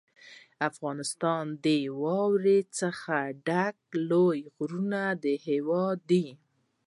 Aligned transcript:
افغانستان 0.69 1.45
د 1.63 1.67
واورو 2.01 2.57
څخه 2.79 3.15
د 3.29 3.31
ډکو 3.47 3.95
لوړو 4.09 4.41
غرونو 4.55 5.03
هېواد 5.47 5.97
دی. 6.11 6.27